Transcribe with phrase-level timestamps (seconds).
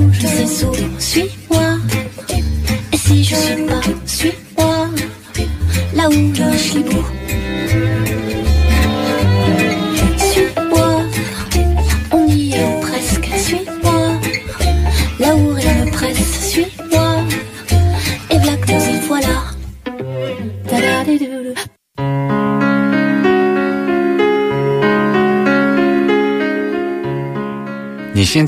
[0.00, 1.76] bouge, c'est sous, suis-moi.
[2.92, 4.88] Et si je suis pas, suis-moi.
[5.94, 7.19] Là où je suis chibou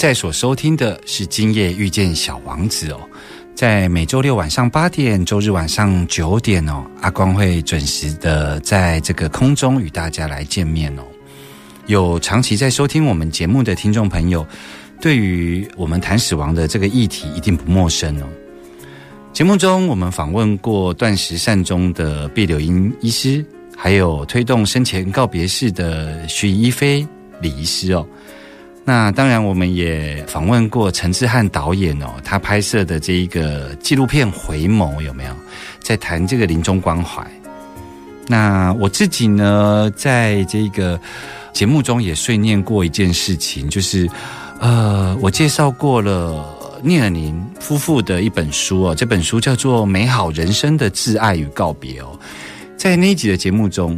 [0.03, 2.99] 在所收听的是《今夜遇见小王子》哦，
[3.55, 11.03] 在每周六晚上八点、周日晚上九点哦，阿光会准时的在这个空中与大家来见面哦。
[11.87, 14.45] 有长期在收听我们节目的听众朋友，
[15.01, 18.27] 对于我们谈死亡的这个议题一定不陌生哦。
[19.33, 27.07] 节目中我们访问过断食善终的毕柳英医师，还有推动生前告别式的徐一飞
[27.41, 28.05] 李医师哦。
[28.85, 35.33] 那当然，我们也访问过陈志汉导演哦，他拍摄的这一个纪录片《回眸》有没有
[35.81, 37.25] 在谈这个临终关怀？
[38.27, 40.99] 那我自己呢，在这个
[41.53, 44.11] 节目中也碎念过一件事情，就是
[44.59, 46.45] 呃，我介绍过了
[46.83, 52.19] 聂尔宁夫妇的一本书哦，这本书叫做《美好人生的挚爱与告别》哦，
[52.77, 53.97] 在那一集的节目中，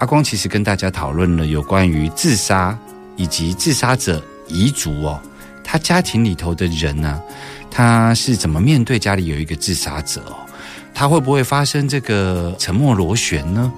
[0.00, 2.76] 阿光其实跟大家讨论了有关于自杀。
[3.16, 5.20] 以及自杀者遗族哦，
[5.62, 7.20] 他家庭里头的人呢，
[7.70, 10.36] 他是怎么面对家里有一个自杀者哦？
[10.92, 13.72] 他会不会发生这个沉默螺旋呢？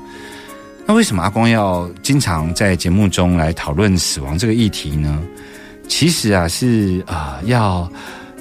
[0.86, 5.22] 那为什么阿光要经常在节目中来讨论死亡这个议题呢？
[5.88, 7.90] 其实啊，是啊，要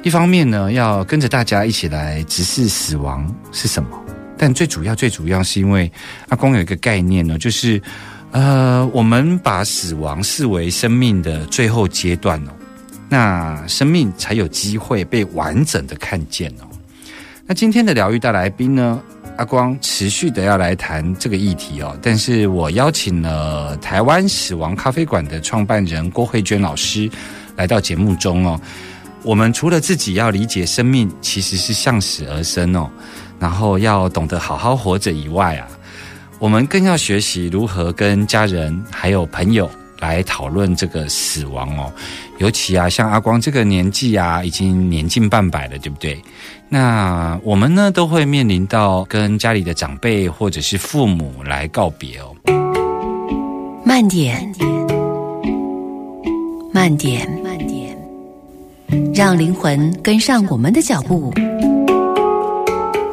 [0.03, 3.89] 一方面呢，要跟着大家一起来直视死亡是什么，
[4.37, 5.91] 但最主要、最主要是因为
[6.29, 7.81] 阿光有一个概念呢，就是。
[8.35, 12.51] 呃，我们把死亡视为生命的最后阶段哦，
[13.07, 16.67] 那生命才有机会被完整的看见哦。
[17.45, 19.01] 那今天的疗愈大来宾呢，
[19.37, 27.09] 阿光持续的要来谈这个议题哦，但是我邀请了台湾死亡咖啡馆的创办人郭慧娟老师
[27.55, 28.59] 来到节目中哦。
[29.23, 32.89] 我们除了自己要理解生命其实是向死而生哦，
[33.39, 35.65] 然后要懂得好好活着以外啊。
[36.45, 39.67] 我们更要学习如何跟家人还有朋友
[39.99, 41.91] 来讨论这个死亡哦，
[42.37, 46.21] 尤其啊，像阿光这个年纪啊，已经年近半百了，对不对？
[46.69, 52.35] 那我们呢，都会面临到跟家里的长辈或者是父母来告别哦。
[53.83, 54.47] 慢点，
[56.71, 57.97] 慢点，慢点，
[59.15, 61.33] 让灵魂跟上我们的脚步。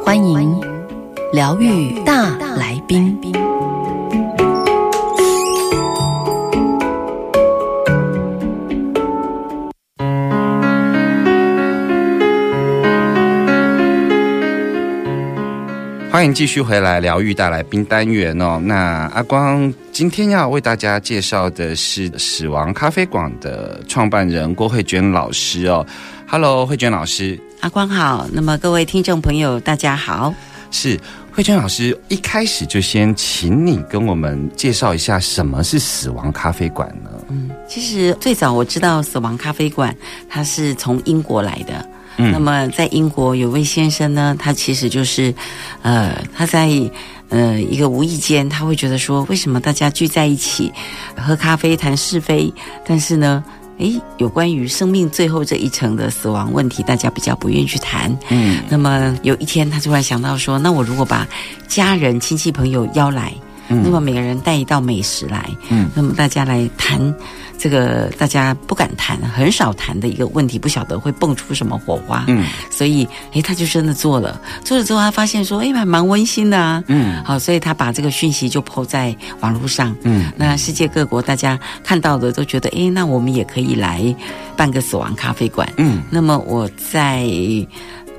[0.05, 0.61] 欢迎
[1.33, 3.19] 疗愈大来宾。
[16.11, 18.61] 欢迎继续回来疗愈大来宾单元哦。
[18.63, 25.83] 那阿光今天要为大家介绍的是死亡咖啡馆的创办人郭慧娟老师哦。
[26.27, 28.27] Hello，慧娟老师，阿光好。
[28.31, 30.31] 那么各位听众朋友，大家好。
[30.75, 30.99] 是
[31.35, 37.09] 慧娟老师，一开始就先请你跟我们介绍一下什么是死亡咖啡馆呢？
[37.29, 39.95] 嗯，其实最早我知道死亡咖啡馆，
[40.29, 41.89] 它是从英国来的。
[42.15, 45.33] 那么在英国有位先生呢，他其实就是，
[45.81, 46.69] 呃，他在
[47.29, 50.71] 呃一个无意间，他会觉得说，为什么大家聚在一起
[51.17, 52.53] 喝咖啡谈是非，
[52.85, 53.43] 但是呢，
[53.79, 58.15] 诶，有关于生命最后这一层的死亡问题，大家比较不愿意去谈。
[58.29, 61.27] 嗯，那么有一天他突然想到说，那我如果把
[61.67, 63.33] 家人、亲戚、朋友邀来。
[63.81, 67.13] 那么每个人带一道美食来，嗯那么大家来谈
[67.57, 72.25] 这个大家不敢谈、很少谈的一个问题，不晓得会蹦出什么火花。
[72.27, 74.39] 嗯所以，诶，他就真的做了。
[74.63, 76.83] 做了之后，他发现说，诶，还蛮温馨的啊。
[76.87, 79.95] 嗯好，所以他把这个讯息就抛在网络上。
[80.03, 84.13] 嗯那世界各国大家看到的都觉得，诶，那我们也可以来
[84.57, 85.67] 办个死亡咖啡馆。
[85.77, 87.25] 嗯那么我在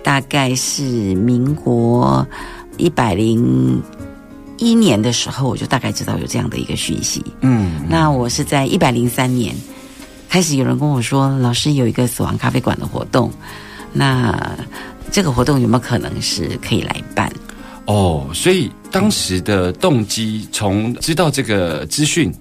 [0.03, 0.83] 大概是
[1.17, 2.27] 民国
[2.77, 3.83] 一百零
[4.59, 7.25] 一年的时候，我就大概知道有这样的一个讯息。
[7.41, 9.55] 嗯那我是在一百零三年
[10.29, 13.31] 开始有人跟我说，老师有一个死亡咖啡馆的活动，
[13.93, 14.57] 那
[15.13, 17.33] 这个活动有没有可能是可以来办？
[17.87, 22.33] 哦，所以当时的动机，从知道这个资讯，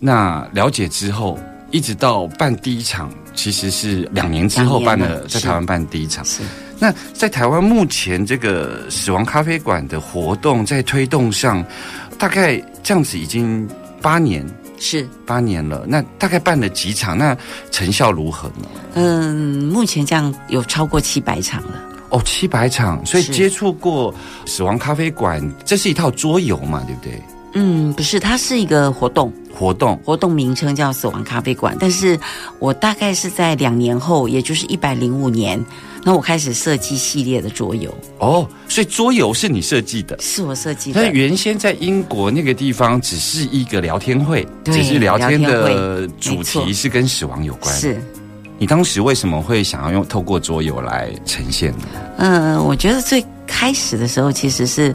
[0.00, 1.38] 那了解之后，
[1.70, 6.24] 一直到办第一场，其实是两年之后办了，两年了是在台湾办第一场。
[6.24, 6.42] 是
[6.78, 11.64] 那在台湾目前这个死亡咖啡馆的活动在推动上，
[12.18, 13.68] 大概这样子已经
[14.00, 14.46] 八年
[14.78, 15.84] 是，八年了。
[15.88, 17.18] 那大概办了几场？
[17.18, 17.36] 那
[17.70, 18.68] 成效如何呢？
[18.94, 21.82] 嗯，目前这样有超过七百场了。
[22.10, 24.14] 哦，七百场，所以接触过
[24.46, 27.20] 死亡咖啡馆，这是一套桌游嘛，对不对？
[27.54, 32.18] 嗯，不是，它是一个活动，活动活动名称叫死亡咖啡馆，但是
[32.58, 35.64] 我大概是在两年后，也就是一百零五年，
[36.04, 40.16] 那我开始设计系列的桌游，哦，所以桌游是你设计的。
[40.20, 41.10] 是我设计的那。
[41.10, 47.74] 原先在英国那个地方只是一个聊天会，对只是聊天聊的主题是跟死亡有关。
[47.74, 48.00] 是，
[48.58, 51.84] 你当时为什么会想要用透过桌游来呈现呢？
[52.18, 54.94] 嗯，我觉得最开始的时候其实是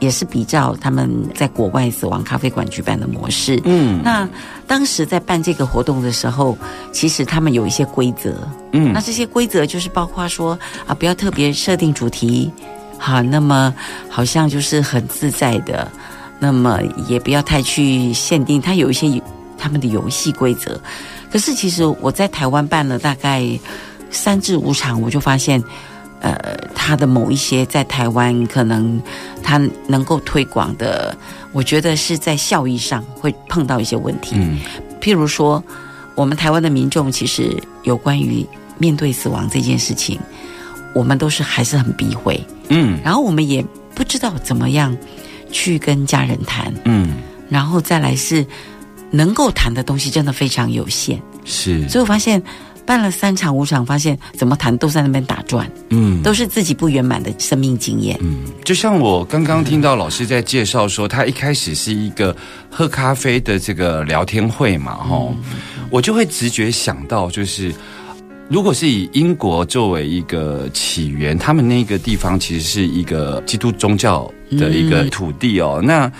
[0.00, 3.60] 也是比较他们在国外死亡咖啡馆举办的模式。
[3.64, 4.28] 嗯那
[4.66, 6.56] 当时在办这个活动的时候，
[6.92, 8.34] 其实他们有一些规则，
[8.72, 12.50] 嗯那这些规则就是包括说啊，不要特别设定主题，
[12.98, 13.74] 好，那么
[14.08, 15.90] 好像就是很自在的，
[16.38, 19.22] 那么也不要太去限定，它有一些
[19.56, 20.80] 他们的游戏规则。
[21.30, 23.46] 可是其实我在台湾办了大概
[24.10, 25.62] 三至五场，我就发现。
[26.20, 29.00] 呃，他的某一些在台湾可能
[29.42, 31.14] 他能够推广的，
[31.52, 34.36] 我觉得是在效益上会碰到一些问题。
[34.36, 34.58] 嗯。
[35.00, 35.62] 譬如说，
[36.14, 38.46] 我们台湾的民众其实有关于
[38.78, 40.18] 面对死亡这件事情，
[40.94, 42.98] 我们都是还是很避讳，嗯。
[43.04, 43.62] 然后我们也
[43.94, 44.96] 不知道怎么样
[45.52, 47.18] 去跟家人谈，嗯，
[47.50, 48.46] 然后再来是
[49.10, 52.42] 能够谈的东西真的非常有限，是，所以我发现。
[52.86, 56.22] 办了三场五场，发现怎么谈都在那边打转，嗯。
[56.22, 58.18] 都是自己不圆满的生命经验。
[58.22, 62.34] 嗯，就像我刚刚听到老师在介绍说，他一开始是一个
[62.70, 65.28] 喝咖啡的这个聊天会嘛，哈、
[65.90, 67.74] 我就会直觉想到，就是
[68.48, 76.10] 如果是以英国作为一个起源，他们那个地方其实是一个基督宗教的一个土地哦，那。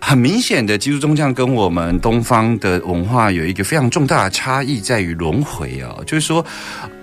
[0.00, 6.44] 很明显的，基督宗教跟我们东方的文化有一个非常重大的差异，在于轮回哦，就是说，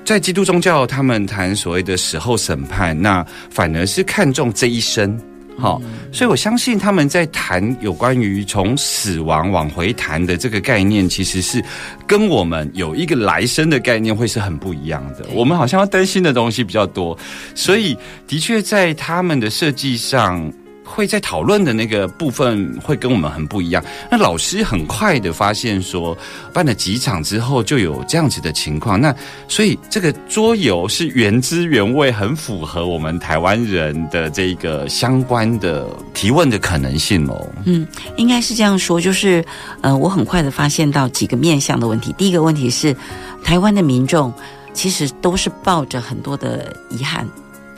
[0.03, 5.17] 在基督宗教，他们谈所谓的死后审判，那反而是看重这一生。
[5.59, 11.63] 好、所以我相信他们在谈有关于从死亡往回谈的这个概念，其实是
[12.05, 15.25] 跟我们有一个来生的概念会是很不一样的。
[15.33, 17.17] 我们好像要担心的东西比较多，
[17.55, 17.97] 所以
[18.27, 20.51] 的确在他们的设计上。
[20.87, 23.83] 会在讨论的那个部分会跟我们很不一样。
[24.09, 26.17] 那老师很快的发现说，
[26.53, 28.99] 办了几场之后就有这样子的情况。
[28.99, 29.13] 那
[29.47, 37.47] 所以这个桌游是原汁原味，很符合我们台湾人的这个相关的提问的可能性哦。
[37.65, 37.85] 嗯，
[38.15, 39.43] 应该是这样说，就是
[39.81, 42.13] 呃，我很快的发现到几个面向的问题。
[42.17, 42.95] 第一个问题是，
[43.43, 44.33] 台湾的民众
[44.73, 47.27] 其实都是抱着很多的遗憾，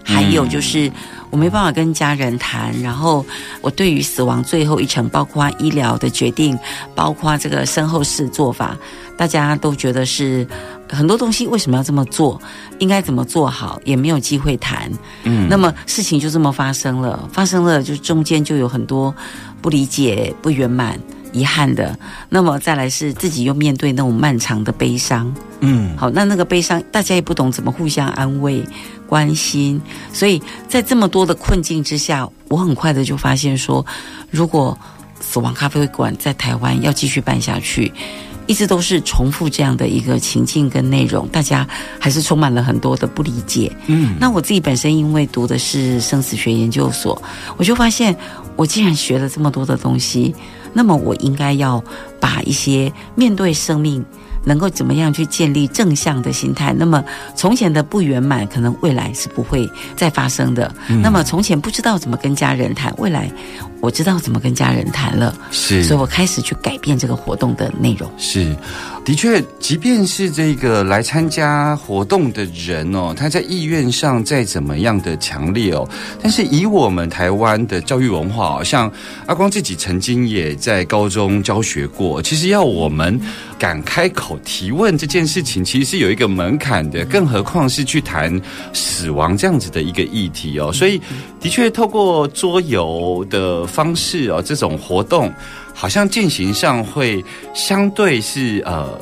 [0.09, 0.91] 还有就是
[1.29, 3.23] 我没办法跟家人谈，然后
[3.61, 6.57] 我对于死亡最后一程，包括医疗的决定，
[6.95, 8.75] 包括这个身后事做法，
[9.15, 10.47] 大家都觉得是
[10.89, 12.41] 很多东西为什么要这么做，
[12.79, 14.91] 应该怎么做好，也没有机会谈。
[15.23, 15.47] 嗯。
[15.47, 19.13] 那么事情就这么发生了，发生了，就中间就有很多
[19.61, 20.99] 不理解、不圆满、
[21.31, 21.97] 遗憾的。
[22.29, 25.33] 那么再来是自己又面对那种漫长的悲伤。
[25.61, 28.63] 嗯好，那那个悲伤，大家也不懂怎么互相安慰、
[29.07, 29.81] 关心，
[30.13, 33.85] 所以在这么多的困境之下，我很快的就发现说，
[34.31, 34.77] 如果
[35.19, 37.91] 死亡咖啡馆在台湾要继续办下去。
[38.47, 41.67] 一直都是重复这样的一个情境跟内容，大家
[41.99, 43.71] 还是充满了很多的不理解。
[43.85, 47.21] 嗯那我自己本身因为读的是生死学研究所，
[47.57, 48.17] 我就发现，
[48.55, 50.33] 我既然学了这么多的东西，
[50.73, 51.83] 那么我应该要
[52.19, 54.03] 把一些面对生命
[54.43, 56.73] 能够怎么样去建立正向的心态。
[56.73, 57.03] 那么
[57.35, 60.73] 从前的不圆满，可能未来是不会再发生的。
[61.01, 63.31] 那么从前不知道怎么跟家人谈，未来
[63.81, 68.09] 我知道怎么跟家人谈了，是所以我开始去改变这个活动的内容。
[68.17, 68.55] 是，
[69.05, 75.87] 的确，即便是这个来参加活动的人哦，他在意愿上再怎么样的强烈哦，
[76.21, 78.91] 但是以我们台湾的教育文化哦，像
[79.25, 83.19] 阿光自己曾经也在高中教学过，其实要我们
[83.57, 88.39] 敢开口提问这件事情，其实是有一个门槛的，更何况是去谈
[88.73, 91.01] 死亡这样子的一个议题哦，所以
[91.39, 95.31] 的确透过桌游的方式哦，这种活动。
[95.71, 98.99] 好像进行上会相对是呃，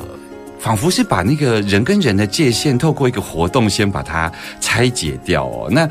[0.60, 4.30] 仿佛是把那个人跟人的界限，透过一个活动先把它
[4.60, 5.66] 拆解掉哦。
[5.68, 5.90] 那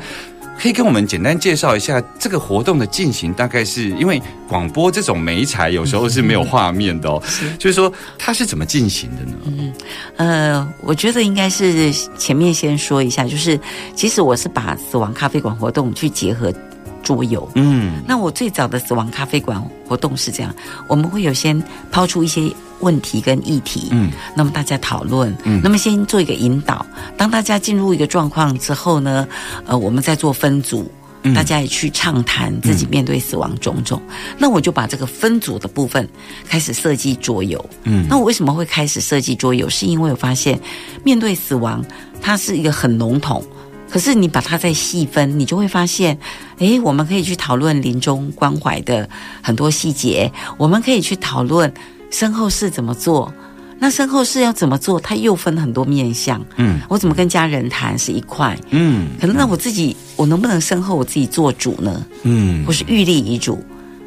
[0.58, 7.22] 可以跟我们简单介绍一下这个活动的进行，大概是因为广播这种媒材有时候是没有画面的哦，
[7.58, 9.36] 就是说它是怎么进行的呢？
[9.46, 9.72] 嗯，
[10.16, 13.58] 呃，我觉得应该是前面先说一下，就是
[13.94, 16.52] 其实我是把死亡咖啡馆活动去结合。
[17.00, 20.54] 桌游，嗯，那我最早的死亡咖啡馆活动是这样，
[20.86, 26.84] 我们会有先抛出一些问题跟议题，嗯，那么大家讨论，嗯那么先做一个引导，
[27.16, 29.26] 当大家进入一个状况之后呢，
[29.66, 30.90] 呃，我们再做分组。
[31.24, 34.00] 嗯大家也去畅谈自己面对死亡种种，
[34.38, 36.08] 那我就把这个分组的部分
[36.48, 37.62] 开始设计桌游。
[37.82, 39.68] 嗯那我为什么会开始设计桌游？
[39.68, 40.58] 是因为我发现
[41.02, 41.84] 面对死亡，
[42.22, 43.44] 它是一个很笼统，
[43.90, 46.16] 可是你把它再细分，你就会发现，
[46.58, 49.06] 诶，我们可以去讨论临终关怀的
[49.42, 51.70] 很多细节，我们可以去讨论
[52.10, 53.32] 身后事怎么做。
[53.80, 54.98] 那身后事要怎么做？
[54.98, 56.44] 它又分很多面向。
[56.56, 62.04] 嗯我怎么跟家人谈是一块，嗯可能那我自己，我能不能身后我自己做主呢？
[62.24, 63.64] 嗯或是预立遗嘱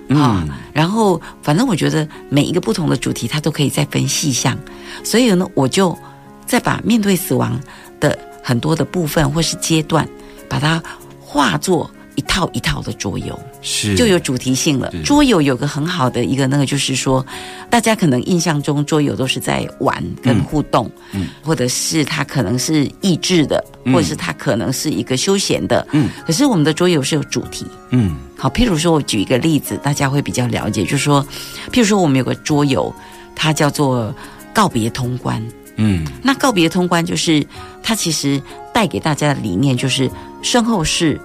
[0.10, 0.46] 啊？
[0.74, 4.58] 然后反正我觉得每一个不同的主题，它都可以再分细项，
[5.06, 5.98] 所以呢，我就
[6.46, 7.58] 再把面对死亡
[7.98, 10.06] 的很多的部分或是阶段，
[10.50, 10.84] 把它
[11.22, 11.90] 化作
[12.22, 13.38] 一套一套的桌游。
[13.62, 14.92] 是就有主题性了。
[15.04, 17.26] 桌游有个很好的一个那个，就是说，
[17.70, 26.10] 大家可能印象中桌游都是在玩跟互动，嗯或者是它可能是益智的，嗯或者是它可能是一个休闲的，嗯。
[26.26, 27.66] 可是我们的桌游是有主题。
[27.90, 31.26] 嗯好，譬如说，我举一个例子，大家会比较了解，就是说，
[31.72, 32.94] 譬如说，我们有个桌游，
[33.36, 34.14] 它叫做
[34.54, 35.44] 告别通关。
[35.78, 37.44] 嗯那告别通关就是
[37.82, 38.40] 它其实
[38.74, 40.10] 带给大家的理念就是
[40.44, 41.20] 身后事，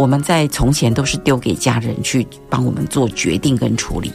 [0.00, 4.10] 我们在从前都是丢给家人去帮我们做决定跟处理。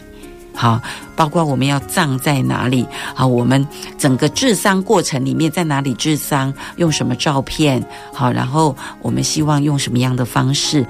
[0.52, 0.82] 好，
[1.16, 3.64] 包括我们要葬在哪里，好，我们
[3.96, 10.84] 整个治丧过程里面在哪里治丧，用什么照片，好，然后我们希望用什么样的方式，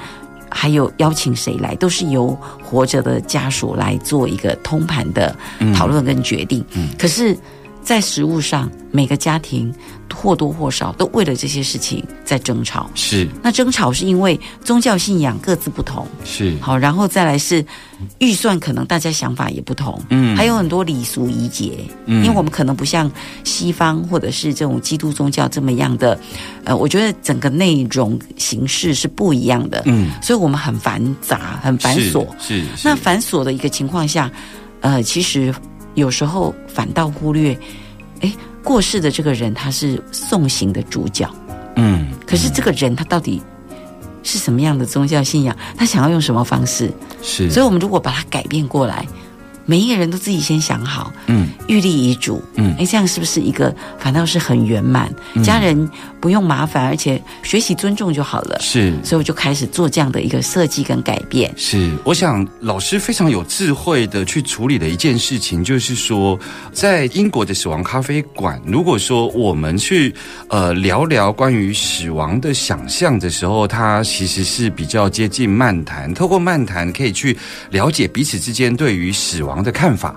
[0.50, 5.36] 还有邀请谁来，都是由活着的家属来做一个通盘的
[5.76, 6.64] 讨论跟决定。
[6.74, 7.38] 嗯可是，
[7.86, 9.72] 在食物上，每个家庭
[10.12, 12.90] 或多或少都为了这些事情在争吵。
[12.96, 13.30] 是。
[13.44, 16.58] 那争吵是因为宗教信仰各自不同，是。
[16.60, 17.64] 好，然后再来是
[18.18, 20.36] 预算，可能大家想法也不同，嗯。
[20.36, 21.78] 还有很多礼俗仪节，
[22.08, 22.26] 嗯。
[22.26, 23.10] 因为我们可能不像
[23.44, 26.20] 西方或者是这种基督宗教这么样的，
[26.64, 30.10] 呃，我觉得整个内容形式是不一样的，嗯。
[30.24, 32.26] 所以我们很繁杂、很繁琐。
[32.40, 32.66] 是是。
[32.84, 34.32] 那繁琐的一个情况下，
[34.82, 35.54] 呃，其实
[35.96, 37.58] 有时候反倒忽略，
[38.22, 38.32] 哎，
[38.64, 41.30] 过世的这个人他是送行的主角，
[41.76, 43.42] 嗯可是这个人他到底
[44.24, 45.56] 是什么样的宗教信仰？
[45.76, 46.92] 他想要用什么方式？
[47.22, 49.08] 是所以，我们如果把它改变过来，
[49.66, 55.12] 每一个人都自己先想好，嗯预立遗嘱，嗯哎，这样是不是一个反倒是很圆满？
[55.44, 58.58] 家人不用麻烦，而且学习尊重就好了。
[58.62, 61.52] 是所以我就开始做这样的一个设计跟改变。
[61.58, 66.40] 是，我想老师非常有智慧的去处理的一件事情，就是说，
[66.72, 70.14] 在英国的死亡咖啡馆，如果说我们去
[70.50, 77.36] 呃聊聊关于死亡的想象的时候，它其实是比较接近漫谈，透过漫谈可以去
[77.72, 80.16] 了解彼此之间对于死亡的看法。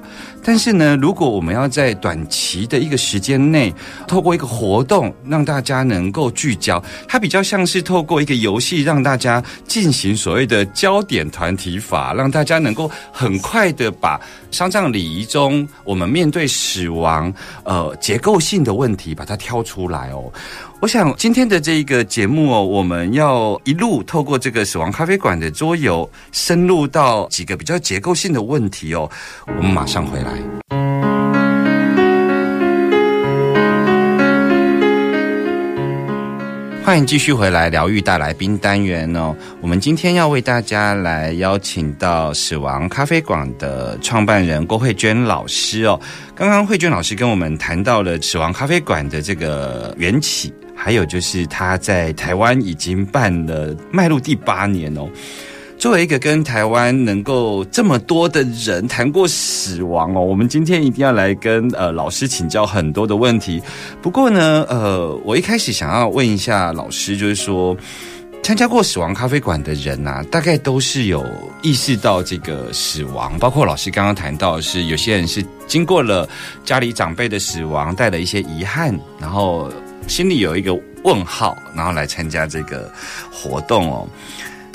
[0.48, 3.70] 但是呢，如果我们要在短期的一个时间内，
[4.06, 14.18] 透过一个活动让大家能够聚焦，它比较像是透过一个游戏让大家进行所谓的焦点团体法，让大家能够很快的把
[14.50, 17.30] 丧葬礼仪中我们面对死亡
[17.64, 20.32] 呃结构性的问题把它挑出来哦。
[20.80, 29.10] 我想今天的这一个节目哦，我们要一路透过这个死亡咖啡馆的桌游，深入到几个比较结构性的问题哦。
[29.46, 30.37] 我们马上回来。
[36.84, 39.36] 欢迎继续回来疗愈大来宾单元哦。
[39.60, 46.00] 我们今天要为大家来邀请到死亡咖啡馆的创办人郭慧娟老师哦。
[46.34, 55.06] 刚刚慧娟老师跟我们谈到了死亡咖啡馆的这个缘起，还有就是他在台湾已经办了迈入第八年哦。
[55.78, 63.62] 作为一个跟台湾能够这么多的人谈过死亡哦，我们今天一定要来跟呃老师请教很多的问题。
[64.02, 67.76] 不过呢，呃，我一开始想要问一下老师，就是说，
[68.42, 71.24] 参加过死亡咖啡馆的人啊，大概都是有
[71.62, 76.28] 意识到这个死亡，包括老师刚刚谈到是，有些人是经过了
[76.64, 79.72] 家里长辈的死亡，带了一些遗憾，然后
[80.08, 82.92] 心里有一个问号，然后来参加这个
[83.30, 84.08] 活动哦。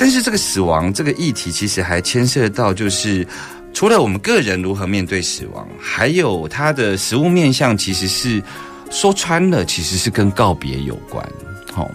[0.03, 3.25] 但是这个死亡这个议题，其实还牵涉到，就是
[3.73, 8.43] 除了我们个人如何面对死亡，还有它的食物面向，其实是
[8.91, 11.25] 说穿了，其实是跟告别有关。
[11.71, 11.89] 好，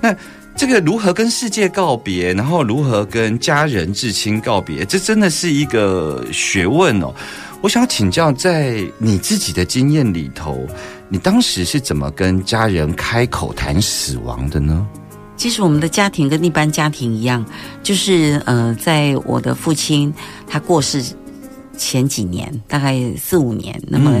[0.00, 0.12] 那
[0.56, 7.14] 这个如何跟世界告别，然后如何跟家人至亲告别，这真的是一个学问哦。
[7.60, 10.66] 我想请教，在你自己的经验里头，
[11.08, 14.84] 你当时是怎么跟家人开口谈死亡的呢？
[15.42, 17.44] 其实我们的家庭跟一般家庭一样，
[17.82, 20.14] 就是呃，在我的父亲
[20.46, 21.02] 他过世
[21.76, 24.12] 前几年，大概四五年，那么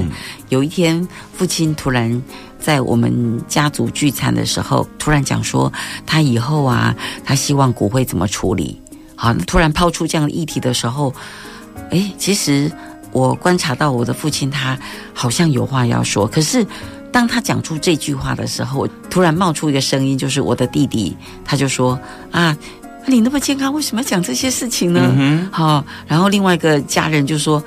[0.48, 2.20] 有一天，父亲突然
[2.58, 5.72] 在我们家族聚餐的时候，突然讲说，
[6.04, 6.92] 他以后啊，
[7.24, 8.82] 他希望骨灰怎么处理。
[9.14, 11.14] 好，突然抛出这样的议题的时候，
[11.90, 12.68] 哎，其实
[13.12, 14.76] 我观察到我的父亲，他
[15.14, 16.66] 好像有话要说，可是。
[17.12, 21.14] 当他讲出这句话的时候，突然冒出一个声音，就是我的弟弟，
[21.44, 21.96] 他就说
[22.32, 22.56] ：“啊，
[23.06, 25.14] 你那么健康，为什么要讲这些事情呢？”
[25.52, 27.62] 好，然后另外一个家人就说：“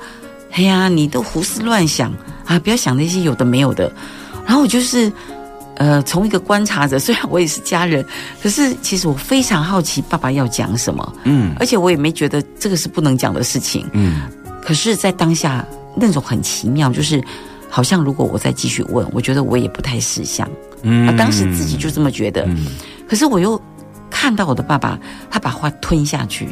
[0.50, 2.12] 哎呀，你都胡思乱想
[2.44, 3.90] 啊，不要想那些有的没有的。”
[4.44, 5.12] 然后我就是，
[5.76, 8.04] 呃，从一个观察者，虽然我也是家人，
[8.42, 14.22] 可是其实我非常好奇爸爸要讲什么，嗯，而且我也没觉得这个是不能讲的事情，嗯，
[14.60, 17.22] 可是，在当下那种很奇妙，就是。
[17.76, 20.48] 好像如果我再继续问，我觉得我也不太识相。
[20.80, 22.46] 嗯，当时自己就这么觉得。
[22.46, 22.68] 嗯，
[23.06, 23.60] 可是我又
[24.08, 24.98] 看到我的爸爸，
[25.30, 26.48] 他把话吞下去，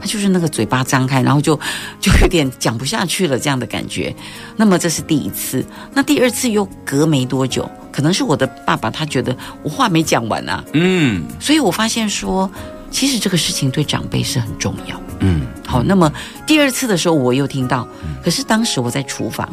[0.00, 1.54] 他就是那个嘴巴张开，然后就
[2.00, 4.12] 就有点讲不下去了这样的感觉。
[4.56, 10.64] 那么这是第一次，那第二次又隔没多久，可能是我的爸爸他觉得我话没讲完啊。
[10.72, 12.50] 嗯，所以我发现说，
[12.90, 15.00] 其实这个事情对长辈是很重要。
[15.20, 16.12] 嗯，好，那么
[16.48, 17.86] 第二次的时候我又听到，
[18.24, 19.48] 可是当时我在厨房。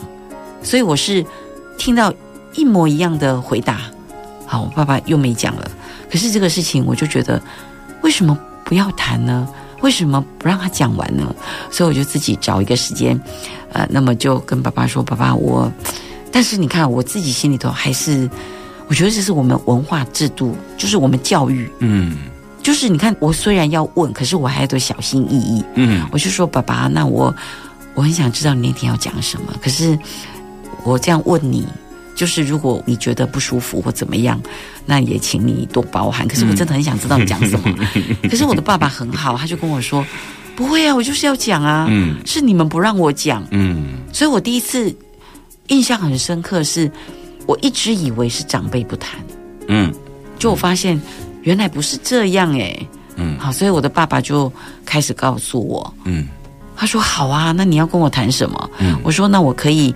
[0.66, 1.24] 所以我是
[1.78, 2.14] 听到
[2.56, 3.82] 一模一样的回答，
[4.46, 5.72] 好，我爸爸又没讲了。
[6.12, 7.42] 可是这个事情，我就觉得
[8.02, 9.48] 为什么不要谈呢？
[9.82, 11.36] 为什么不让他讲完呢？
[11.70, 13.20] 所以我就自己找一个时间，
[13.74, 15.72] 呃，那么就跟爸爸说：“爸爸，我……
[16.32, 18.28] 但是你看，我自己心里头还是，
[18.88, 22.18] 我觉得这是我们文化制度，就是我们教育，嗯，
[22.64, 27.36] 就是你看，我虽然要问，可是我还得小心翼翼，嗯，我就说爸爸，那我
[27.94, 30.00] 我很想知道你那天要讲什么，可是。”
[30.86, 31.68] 我这样问你，
[32.16, 34.40] 就是如果你觉得不舒服或怎么样，
[34.86, 36.28] 那也请你多包涵。
[36.28, 37.76] 可是我真的很想知道你讲什么。
[38.30, 40.06] 可是我的爸爸很好，他就跟我说
[40.56, 44.96] ：“不会啊，我就是要讲啊，嗯是你们不让我讲。”嗯，所以我第一次
[45.68, 46.90] 印象很深刻，是
[47.48, 49.20] 我一直以为是长辈不谈，
[49.68, 49.92] 嗯，
[50.38, 51.02] 就我发现
[51.42, 54.54] 原来不是这样哎，嗯，好，所以我的爸爸就
[54.86, 56.28] 开始告诉我，嗯，
[56.78, 59.94] 他说：“好啊，那你要跟我谈什么？”嗯，我说：“那我可以。”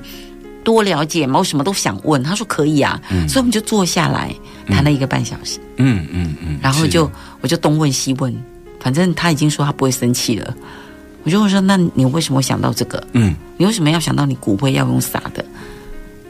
[0.64, 1.40] 多了解吗？
[1.40, 2.22] 我什么都想问。
[2.22, 4.34] 他说可以啊，所以我们就坐下来
[4.68, 5.60] 谈了一个半小时。
[5.78, 7.10] 嗯嗯嗯，然后就
[7.42, 8.36] 我就东问西问，
[8.80, 10.56] 反正他已经说他不会生气了。
[11.24, 13.06] 我就问说：“那你为什么会想到这个？
[13.12, 15.44] 嗯，你为什么要想到你骨灰要用撒的？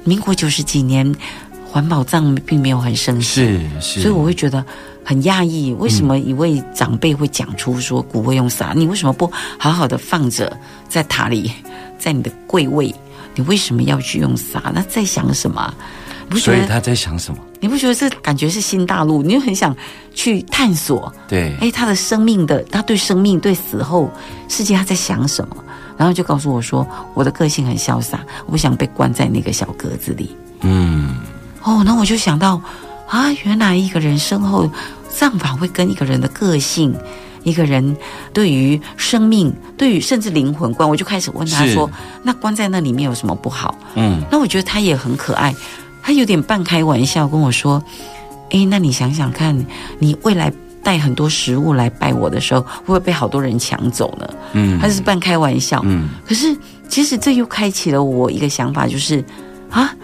[0.03, 1.15] 民国九十几年，
[1.65, 4.65] 环保葬并没有很盛行，是是，所以我会觉得
[5.03, 8.73] 很讶异，为什么一位长辈会讲出说骨灰用撒？
[8.75, 11.51] 你为什么不好好的放着在塔里，
[11.99, 12.93] 在你的柜位？”
[13.39, 14.61] 你为什么要去用撒？
[14.75, 15.73] 那在想什么？
[16.35, 17.39] 所以他在想什么？
[17.61, 19.23] 你不觉得这感觉是新大陆？
[19.23, 19.73] 你又很想
[20.13, 21.11] 去探索？
[21.25, 24.11] 对，哎，他的生命的，他对生命、对死后
[24.49, 25.55] 世界他在想什么？
[25.97, 30.35] 然后就告诉我说，我的个性很潇洒，我不想被关在那个小格子里。
[30.59, 31.15] 嗯，
[31.63, 32.61] 哦，那我就想到
[33.07, 34.69] 啊，原来一个人身后
[35.07, 36.93] 葬法会跟一个人的个性。
[37.43, 37.95] 一个人
[38.33, 41.89] 对于生命，对于甚至灵魂观，我就开始问他说
[42.23, 45.55] ：“那关在那里面有什么不好？”嗯，那我觉得他也很可爱，
[46.01, 47.81] 他有点半开玩笑跟我说
[48.51, 49.65] ：“哎，那你想想看，
[49.99, 50.51] 你未来
[50.83, 55.81] 带很多食物来拜我的时候，会不会被好多人抢走呢？”嗯，他是半开玩笑。
[55.85, 56.55] 嗯，可是
[56.87, 59.23] 其实这又开启了我一个想法，就是
[59.69, 59.95] 啊，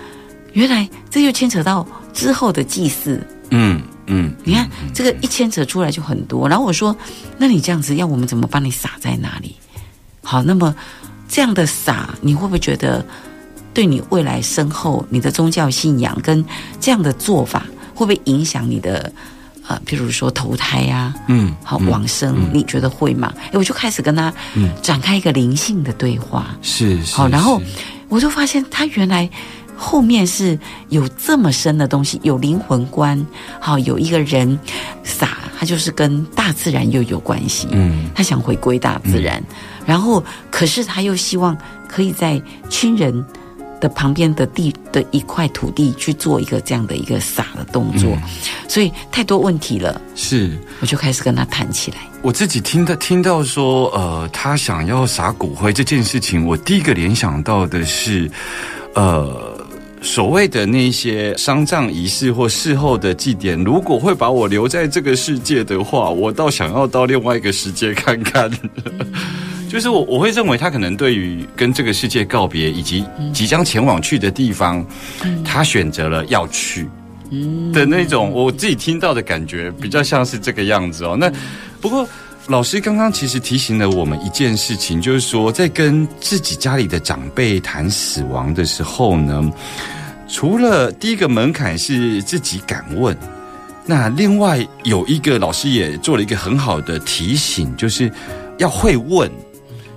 [0.53, 3.21] 原来这又牵扯到之后的祭祀。
[3.51, 3.81] 嗯。
[4.07, 6.47] 嗯，你看这个一牵扯出来就很多。
[6.47, 6.95] 然后我说，
[7.37, 9.55] 那你这样子要我们怎么帮你撒在哪里？
[10.21, 10.75] 好，那么
[11.27, 13.05] 这样的撒，你会不会觉得
[13.73, 16.43] 对你未来身后你的宗教信仰跟
[16.79, 19.11] 这样的做法，会不会影响你的
[19.67, 22.49] 呃，譬如说投胎呀、嗯，好嗯往生？
[22.53, 23.33] 你觉得会吗？
[23.47, 24.31] 哎，我就开始跟他
[24.81, 26.55] 展开一个灵性的对话。
[26.61, 27.59] 是是好，然后
[28.07, 29.27] 我就发现他原来
[29.75, 30.57] 后面是
[30.89, 33.25] 有这么深的东西，有灵魂观，
[33.59, 34.59] 好，有一个人
[35.03, 39.43] 撒，他就是跟大自然又有关系，嗯他想回归大自然，
[39.85, 41.57] 然后可是他又希望
[41.87, 43.25] 可以在亲人。
[43.81, 48.21] 的旁边的地的一块土地去做一个这样的一个撒的动作，嗯
[48.69, 50.57] 所以太多问题了，是。
[50.79, 51.97] 我就开始跟他谈起来。
[52.21, 58.31] 我自己听到听到说，呃，他想要撒骨灰这件事情，我第一个联想到的是，
[58.95, 59.54] 呃，
[60.05, 68.49] 所谓的那些丧葬仪式或事后的祭典，如果会把我留在这个世界的话，我倒想要到另外一个世界看看。
[69.67, 74.85] 就是我我会认为他可能对于跟这个世界告别以及即将前往去的地方，
[75.43, 76.87] 他选择了要去。
[77.73, 81.17] 的那种，我自己听到的感觉比较像是这个样子哦。
[81.19, 81.29] 那
[81.81, 82.07] 不过
[82.47, 89.51] 老师刚刚其实提醒了我们一件事情，就是说在跟自己家里的长辈谈死亡的时候呢，
[90.27, 93.17] 除了第一个门槛是自己敢问，
[93.83, 98.11] 那另外有一个老师也做了一个很好的提醒，就是
[98.59, 99.29] 要会问。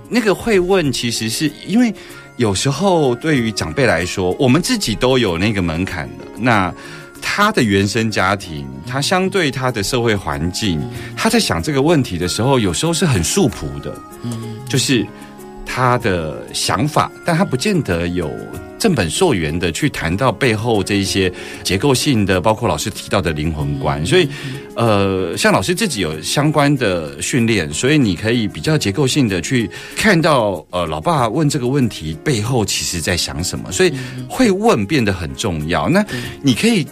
[0.09, 1.95] 那个会问其实是因为
[2.39, 6.25] 有时候对于长辈来说，我们自己都有那个门槛的。
[6.39, 6.73] 那
[7.21, 10.81] 他的原生家庭，他相对他的社会环境，
[11.17, 15.07] 他在想这个问题的时候，有时候是很素朴的，嗯就是
[15.65, 18.31] 他的想法，但他不见得有
[18.79, 24.05] 正本溯源的去谈到背后这一些结构性的，包括老师提到的灵魂观。
[24.05, 24.29] 所以，
[24.75, 33.93] 呃，像老师自己有相关的训练，所以你可以比较结构性的去看到，呃，老爸问这个问题背后其实在想什么，所以
[34.29, 35.89] 会问变得很重要。
[35.89, 36.05] 那
[36.43, 36.87] 你可以。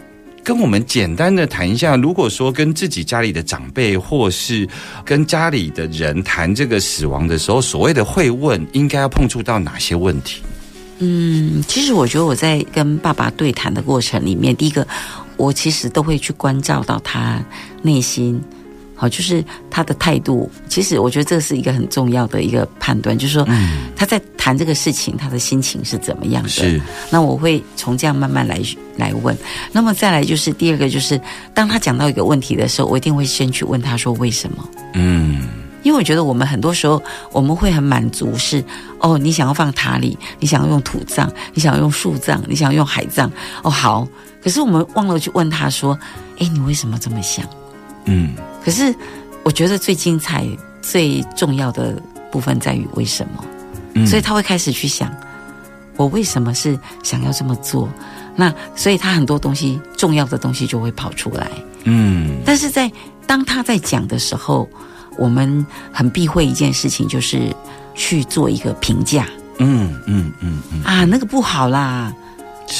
[0.46, 4.64] 跟我们简单的谈一下，如果说跟自己家里的长辈，或是
[5.04, 10.42] 跟家里的人谈这个死亡的时候，所谓的会问，应该要碰触到哪些问题？
[11.00, 14.86] 嗯，其实我觉得我在跟爸爸对谈的过程里面，第一个，
[15.36, 17.44] 我其实都会去关照到他
[17.82, 18.40] 内心，
[18.96, 20.50] 好，就是他的态度。
[20.68, 23.46] 其实我觉得这是一个很重要的一个判断，就是说
[23.94, 26.48] 他在谈这个事情，他的心情是怎么样的。
[26.48, 26.80] 是，
[27.10, 28.60] 那我会从这样慢慢来
[28.96, 29.36] 来问。
[29.70, 31.20] 那么再来就是第二个，就是
[31.52, 34.68] 当他讲到一个问题的时候，我一定会先去问他说为什么。
[34.94, 35.46] 嗯，
[35.82, 38.64] 因为我觉得我们很多时候我们会很满足是
[39.00, 43.30] 哦，你想要放塔里，你想要用土葬，你想要用树葬，你想要用海葬，
[43.62, 44.08] 哦好，
[44.42, 45.98] 可是我们忘了去问他说，
[46.38, 47.44] 哎，你为什么这么想？
[48.06, 48.94] 嗯，可是
[49.44, 50.46] 我觉得最精彩、
[50.80, 52.00] 最重要的
[52.32, 53.44] 部分在于为什么，
[53.94, 54.06] 嗯。
[54.06, 55.14] 所以他会开始去想，
[55.96, 57.88] 我为什么是想要这么做？
[58.34, 61.50] 那所以他很多东西重要的东西就会跑出来。
[61.84, 62.90] 嗯，但是在
[63.26, 64.68] 当他在讲的时候，
[65.16, 67.54] 我们很避讳一件事情，就是
[67.94, 69.26] 去做一个评价。
[69.58, 72.12] 嗯，嗯，嗯，嗯，啊，那个不好啦，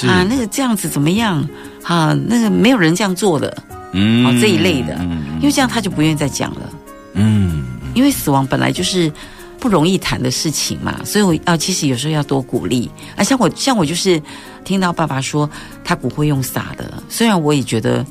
[0.06, 1.48] 啊，那个这样子怎么样？
[1.82, 2.12] 啊？
[2.28, 3.56] 那个没有人这样做的，
[3.92, 6.70] 嗯哦这一类的嗯因为这样他就不愿意再讲了。
[7.14, 9.10] 嗯，因为死亡本来就是
[9.58, 13.24] 不容易谈的事情嘛，所以我啊，其实有时候要多鼓励啊。
[13.24, 14.20] 像我，像我就是
[14.64, 15.48] 听到爸爸说
[15.82, 18.04] 他不会用撒的，虽然我也觉得，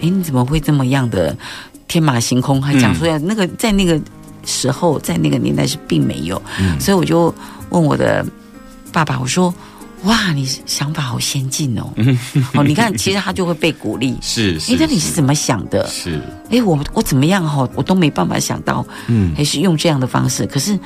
[0.00, 1.36] 哎，你怎么会这么样的
[1.88, 4.00] 天马行空，还讲出来、那个在那个
[4.44, 6.40] 时候，在那个年代是并没有，
[6.78, 7.34] 所以我就
[7.70, 8.24] 问我的
[8.92, 9.52] 爸爸，我说。
[10.04, 11.92] 哇，你想法好先进哦！
[12.54, 14.16] 哦，你看，其实他就会被鼓励。
[14.22, 15.86] 是是哎，，那你是怎么想的？
[15.88, 20.46] 是，哎，我我怎么样哈、我都没办法想到，嗯还是用这样的方式。
[20.46, 20.78] 可是，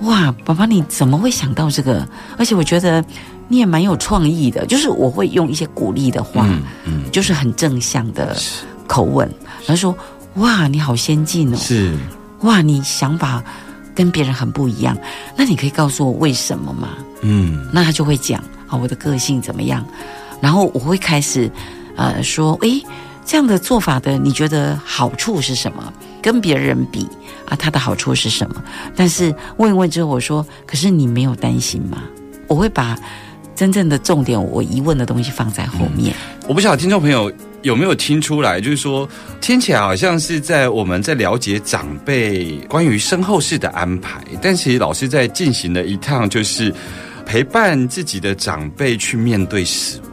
[0.00, 2.06] 哇，爸爸你怎么会想到这个？
[2.36, 3.04] 而且我觉得
[3.46, 8.36] 你也蛮有创意的，就是我会用一些鼓励的话，嗯嗯，就是很正向的
[8.88, 9.28] 口吻，
[9.66, 9.96] 然后说，
[10.34, 11.96] 哇，你好先进哦，是，
[12.40, 13.42] 哇，你想法
[13.98, 14.96] 跟别人很不一样。
[15.34, 16.90] 那你可以告诉我为什么吗？
[17.22, 19.84] 嗯那他就会讲啊，我的个性怎么样，
[20.40, 21.50] 然后我会开始
[21.96, 22.80] 呃说，诶，
[23.26, 25.92] 这样的做法的，你觉得好处是什么？
[26.22, 27.08] 跟别人比
[27.48, 28.62] 啊，它的好处是什么？
[28.94, 32.04] 但是问一问之后，我说，可是你没有担心吗？
[32.46, 32.96] 我会把
[33.56, 36.14] 真正的重点，我疑问的东西放在后面。
[36.46, 37.32] 我不晓得听众朋友
[37.62, 39.08] 有没有听出来，就是说
[39.40, 46.72] 听起来好像是在我们在了解长辈关于身后事的安排，但其实老师在进行了一趟，就是
[47.26, 50.08] 陪伴自己的长辈去面对死亡。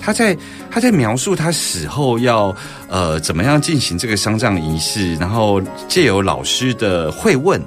[0.00, 0.36] 他在
[0.70, 2.54] 他在描述他死后要
[2.88, 7.60] 呃怎么样进行这个丧葬仪式，然后借由老师的会问，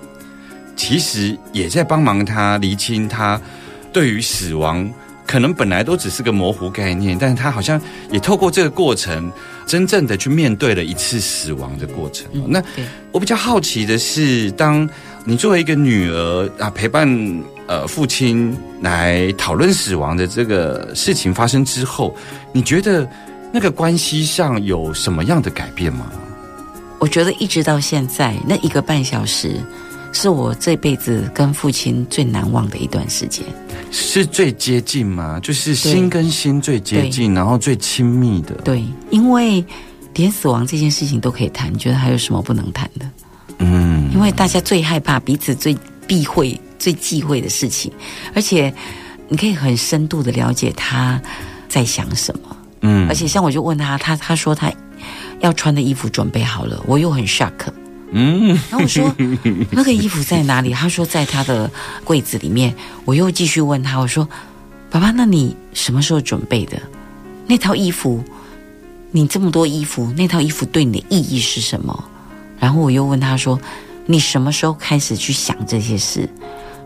[0.76, 3.40] 其实也在帮忙他厘清他
[3.92, 4.90] 对于死亡
[5.30, 9.32] 可能本来都只是个模糊概念，但是他好像也透过这个过程，
[9.68, 12.26] 真正的去面对了一次死亡的过程。
[12.48, 12.60] 那
[13.12, 14.90] 我比较好奇的是，当
[15.26, 17.08] 你作为一个女儿啊，陪伴
[17.68, 22.16] 呃父亲来讨论死亡的这个事情发生之后，
[22.52, 23.08] 你觉得
[23.54, 26.12] 那个关系上有什么样的改变吗？
[26.98, 29.62] 我觉得一直到现在那一个半小时，
[30.12, 33.46] 是我这辈子跟父亲最难忘的一段时间。
[33.92, 35.40] 是最接近吗？
[35.42, 38.54] 就是心跟心最接近，然后最亲密的。
[38.64, 39.64] 对，因为
[40.14, 43.10] 连死亡这件事情都可以谈，你觉得还有什么不能谈的？
[43.60, 47.92] 嗯，因为大家最害怕彼此最避讳、最忌讳的事情，
[48.36, 48.74] 而且
[49.28, 51.22] 你可以很深度的了解他
[51.68, 52.56] 在想什么。
[52.82, 54.72] 嗯而且像我就问他，他他说他
[55.42, 57.52] 要穿的衣服准备好了，我又很 shock。
[58.12, 59.14] 嗯，然后我说
[59.72, 60.74] 那个衣服在哪里？
[60.74, 61.70] 他说在他的
[62.04, 62.74] 柜子里面。
[63.06, 64.28] 我又继续问他，我说
[64.90, 66.80] 爸爸，那你什么时候准备的？
[67.48, 68.24] 那套衣服，
[69.12, 72.04] 你这么多衣服，那套衣服对你的意义是什么？
[72.60, 73.60] 然后我又问他说，
[74.06, 76.30] 你什么时候开始去想这些事？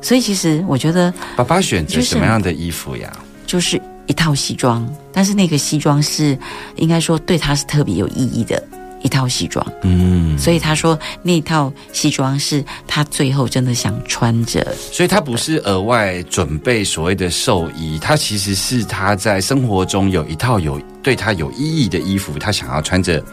[0.01, 3.11] 所以其实我觉得爸爸选择什么样的衣服呀？
[3.47, 6.37] 就是一套西装，但是那个西装是
[6.75, 8.61] 应该说对他是特别有意义的
[9.03, 9.65] 一套西装。
[9.83, 14.65] 嗯，所以他说那套西装是他最后真的想穿着。
[14.91, 23.23] 所以他不是额外准备所谓的寿衣，他其实是他在生活中有一套有对他有意义的衣服，他想要穿着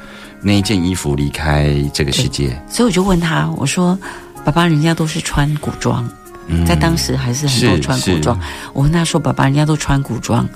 [0.42, 2.48] 那一件衣服离开这个世界。
[2.68, 3.98] 所以我就问他，我说
[4.44, 6.08] ：“爸爸，人家都是穿古装，
[6.48, 8.40] 嗯在当时还是很多是穿古装。
[8.72, 10.48] 我问他说：“爸爸，人家都穿古装，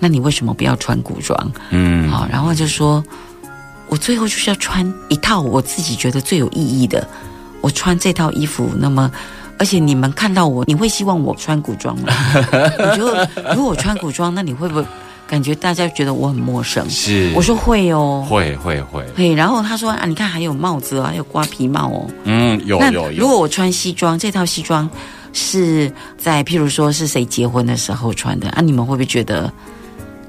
[0.00, 3.04] 那你为什么不要穿古装？”嗯，好，然后就说
[3.88, 7.06] ：“我最后就是要穿一套我自己觉得最有意义的，
[7.60, 9.10] 我穿这套衣服，那么。”
[9.58, 12.12] 而且你们看到我，你会希望我穿古装吗？
[12.78, 14.84] 我觉得如果我穿古装，那你会不会
[15.26, 16.86] 感觉大家觉得我很陌生？
[16.90, 22.10] 是，我说会哦，会会会，对，然后他说啊，你看还有帽子啊，还有瓜皮帽哦。
[22.24, 24.86] 嗯，有有，如果我穿西装，这套西装
[25.32, 29.50] 是在譬如说是谁结婚的时候穿的啊，你们会不会觉得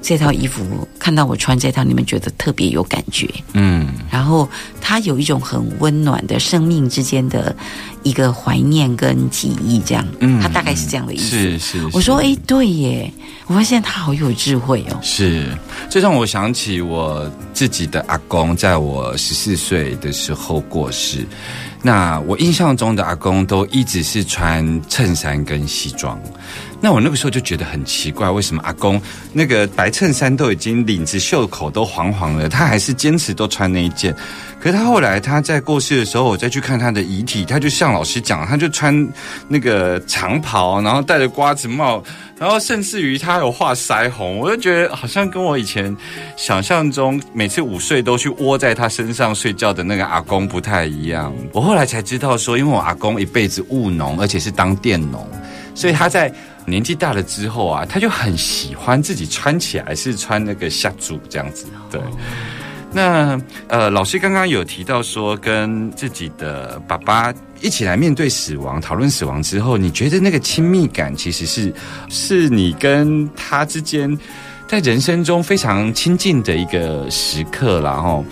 [0.07, 3.27] 这套衣服看到我穿这套，你们觉得特别有感觉？
[3.51, 7.53] 嗯然后它有一种很温暖的生命之间的
[8.03, 11.25] 一个怀念跟记忆，这样，嗯它大概是这样的意思。
[11.25, 13.11] 是是，我说，是哎，对耶，
[13.47, 14.97] 我发现他好有智慧哦。
[15.01, 15.45] 是，
[15.89, 21.27] 这让我想起我自己的阿公，在我十四岁的时候过世。
[21.83, 26.17] 那我印象中的阿公都一直是穿衬衫跟西装。
[26.79, 29.01] 那我那个时候就觉得很奇怪，为什么阿公
[29.33, 34.15] 那个白衬衫都已经领子袖口都黄黄了，他还是坚持都穿那一件？
[34.59, 39.07] 可是他后来他在过世的时候，我再去看他的遗体，他就像老师讲，他就穿
[39.47, 42.03] 那个长袍，然后戴着瓜子帽，
[42.39, 45.95] 然后甚至于他有画腮红，我就觉得好像跟我以前
[46.35, 51.33] 想象中每次午睡都去窝在他身上睡觉的那个阿公不太一样。
[51.53, 55.27] 我后来才知道说，因为我阿公一辈子务农，而且是当佃农，
[55.77, 56.33] 所以他在
[56.65, 62.01] 年纪大了之后啊，他就很喜欢自己穿起来是穿那个下族这样子，对。
[62.91, 71.71] 那呃，老师刚刚有提到说，跟自己的爸爸一起来面对死亡、讨论死亡之后，你觉得那个亲密感其实是
[72.09, 74.17] 是你跟他之间
[74.67, 77.93] 在人生中非常亲近的一个时刻啦。
[77.93, 78.23] 哈。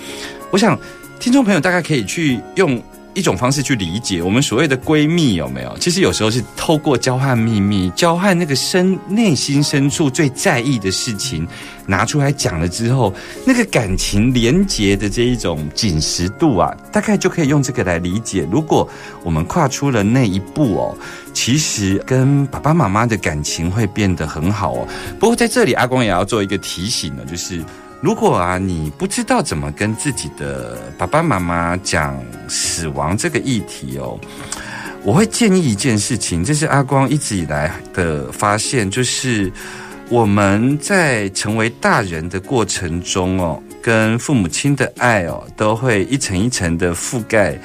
[0.51, 0.79] 我想
[1.19, 2.81] 听众朋友大概可以去用
[3.15, 5.75] 一种方式去理解我们所谓的闺蜜有没有？
[5.79, 11.47] 其实有时候是透过交换秘密、交换那个深内心深处最在意的事情
[11.87, 13.13] 拿出来讲了之后，
[13.45, 18.47] 那个感情连结的这一种紧实度啊，大概就可以用这个来理解。
[18.51, 18.87] 如果
[19.23, 20.97] 我们跨出了那一步哦，
[21.33, 24.87] 其实跟爸爸妈妈的感情会变得很好哦。
[25.19, 27.63] 不过在这里，阿光也要做一个提醒呢，就是。
[28.05, 32.15] 如果啊，你不知道怎么跟自己的爸爸妈妈讲
[32.47, 34.15] 死亡这个议题哦，
[35.01, 39.51] 我会建议一件事情，这是阿光一直以来的发现，就是
[40.07, 47.59] 我们在成为大人的过程中哦，跟父母亲的爱哦，都会一层一层的覆盖。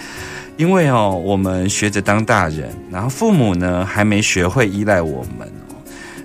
[0.57, 5.77] 因为哦，我们学着当大人，然后父母呢还没学会依赖我们哦，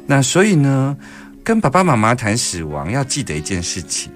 [0.08, 0.96] 那所以呢。
[1.46, 4.12] 跟爸爸妈妈谈死亡，要记得一件事情，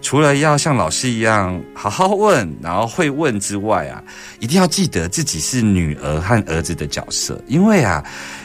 [0.00, 4.02] 除了要像老师一样好好问，然后会问之外啊，
[4.38, 8.02] 一定要记得自己是女儿和儿子的角色，因为啊，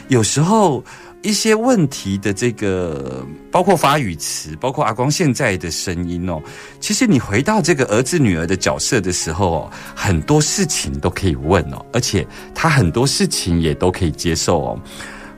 [0.08, 0.84] 有时候
[1.22, 6.38] 一些问题的这个，包括发语词，包括阿光现在的声音哦，
[6.78, 14.80] 其实你回到这个儿子女儿的角色的时候哦，很多事情都可以问哦，而且他很多事情也都可以接受哦。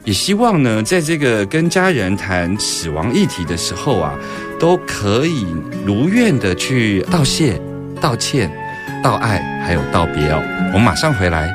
[0.09, 4.15] 也希望呢，在这个跟家人谈死亡议题的时候啊，
[4.59, 5.45] 都可以
[5.85, 7.61] 如愿的去道谢、
[8.01, 8.51] 道歉、
[9.05, 10.43] 道爱，还有道别哦。
[10.73, 11.55] 我们马上回来。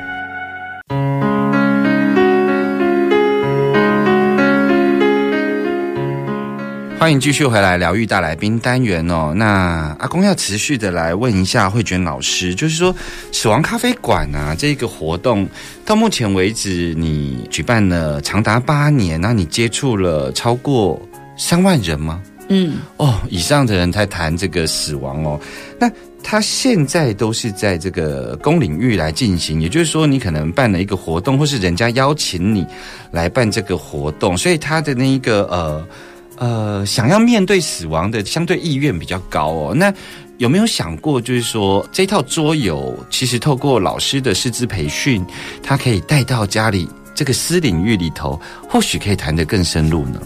[7.04, 9.34] 欢迎继续回来疗愈大来宾单元哦。
[9.36, 12.96] 那阿公要持续的来问一下慧娟老师，就是说
[13.30, 15.46] 死亡咖啡馆啊这个活动
[15.86, 20.98] 到目前为止，你举办了长达八年，那你接触了超过
[21.38, 22.24] 三万人吗？
[22.48, 25.38] 嗯，哦，以上的人在谈这个死亡哦。
[25.78, 25.92] 那
[26.24, 32.66] 他现在都是在这个公领域来进行，也就是说，你可能办了一个活动，或是人家邀请你
[33.12, 35.86] 来办这个活动，所以他的那一个呃。
[36.38, 39.74] 呃，想要面对死亡的相对意愿比较高哦。
[39.76, 39.94] 那
[40.38, 45.24] 有没有想过，就是说这套桌游其实透过老师的师资培训，
[45.62, 50.20] 他可以带到家里这个私领域里头，或许可以谈得更深入呢？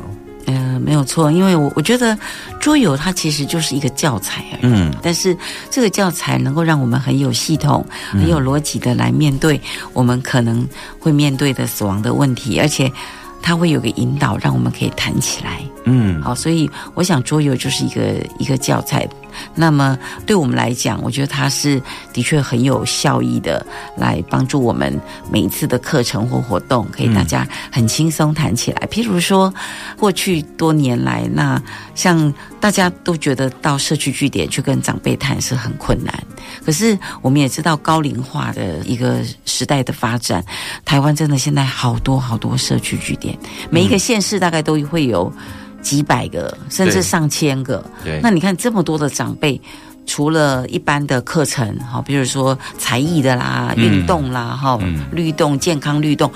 [0.45, 2.17] 呃，没有错，因为我我觉得
[2.59, 4.71] 桌游它其实就是一个教材而已。
[4.71, 5.37] 嗯，但是
[5.69, 9.59] 这个教材能够让我们很有系统、很有逻辑的来面对
[9.91, 10.65] 我们可能
[10.99, 12.91] 会面对的死亡的问题，而且。
[13.39, 15.61] 它会有个引导，让我们可以谈起来。
[15.89, 19.07] 嗯，好，所以我想桌游就是一个一个教材。
[19.53, 24.99] 那么对我们来讲，我觉得它是的确很有效益的，来帮助我们
[25.31, 28.87] 每一次的课程或活动，可以大家很轻松谈起来。
[28.91, 29.53] 譬如说，
[29.97, 31.61] 过去多年来，那
[31.93, 36.11] 像大家都觉得到社区据点去跟长辈谈是很困难。
[36.65, 40.43] 可是我们也知道高龄化的一个时代的发展，
[40.83, 43.37] 台湾真的现在好多好多社区据点，
[43.69, 45.31] 每一个县市大概都会有。
[45.81, 47.83] 几百个，甚至上千个。
[48.03, 49.59] 对，那你看这么多的长辈，
[50.05, 54.79] 除了一般的课程，哈，比如说才艺的啦、运动啦，哈，
[55.11, 56.31] 律动、健康律动、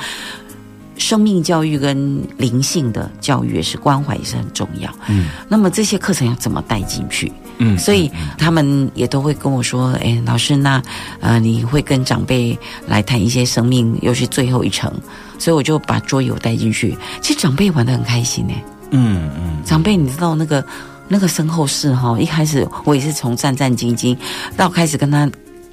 [0.97, 4.93] 生命教育跟灵性的教育也是关怀，也是很重要。
[5.07, 7.31] 嗯，那么这些课程要怎么带进去？
[7.63, 10.81] 嗯，所以他们也都会跟我说：“哎，老师，那
[11.19, 14.91] 呃，你会跟长辈来谈一些生命，又是最后一程，
[15.37, 16.97] 所以我就把桌游带进去。
[17.21, 18.53] 其实长辈玩的很开心呢。”
[18.91, 20.63] 嗯嗯，长辈，你知道那个
[21.07, 22.17] 那个身后事哈？
[22.19, 24.15] 一开始我也是从战战兢兢，
[24.55, 25.29] 到开始跟他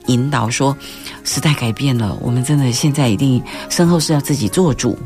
[0.06, 0.76] 引导说，
[1.24, 4.98] 时代改变了，我们真的现在一定身后事要自己做主，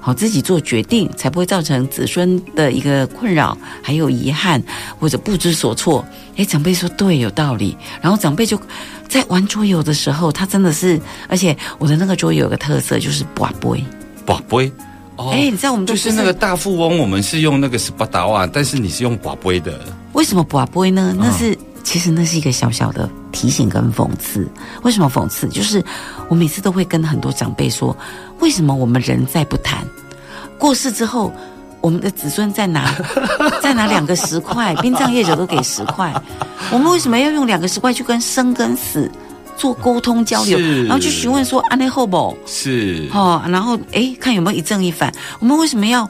[0.00, 4.62] 好自己做决定，才不会造成子孙的一个困扰，还有遗憾
[4.98, 6.04] 或者不知所措。
[6.36, 7.76] 哎，长辈说对，有道理。
[8.00, 8.60] 然后长辈就
[9.08, 13.84] 在玩桌游的时候，他真的是，而且我的那个桌游有个特色，就是卜杯，
[14.26, 14.72] 卜杯。
[15.28, 19.78] 哎，你知道我们就是那个大富翁，我们是用那个十八达瓦，但是你是用寡杯的。
[20.12, 21.14] 为什么寡杯呢？
[21.18, 24.48] 那是其实那是一个小小的提醒跟讽刺。
[24.82, 25.48] 为什么讽刺？
[25.48, 25.84] 就是
[26.28, 27.96] 我每次都会跟很多长辈说，
[28.38, 29.86] 为什么我们人在不谈
[30.58, 31.32] 过世之后，
[31.80, 32.94] 我们的子孙再拿
[33.62, 36.12] 再拿两个十块，殡葬业者都给十块，
[36.70, 39.10] 我们为什么要用两个十块去跟生跟死？
[39.60, 42.34] 做沟通交流，然后去询问说安内后不？
[42.46, 45.12] 是哦，然后哎，看有没有一正一反。
[45.38, 46.08] 我们为什么要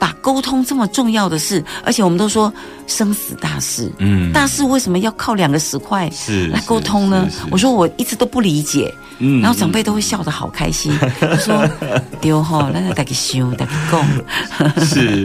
[0.00, 1.62] 把沟通这么重要的事？
[1.84, 2.52] 而且我们都说
[2.88, 7.28] 生死大事，嗯，大事为什么要靠两个石块是来沟通呢？
[7.52, 10.92] 我说我一直都不理解，嗯，然后长辈都会笑得好开心，
[11.38, 11.64] 说
[12.20, 14.04] 丢哈，那大家修，大家共。
[14.84, 15.24] 是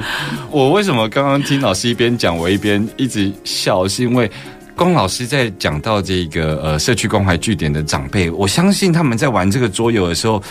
[0.51, 4.29] 我为什么刚刚听老师一边讲，我一边一直笑，是因为。
[4.75, 10.41] 光老师在讲到这个呃社区关怀据点的长辈，我相信他们在玩这个桌游的时候，